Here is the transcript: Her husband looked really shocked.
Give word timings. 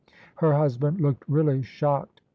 Her 0.37 0.53
husband 0.53 0.99
looked 0.99 1.25
really 1.27 1.61
shocked. 1.61 2.21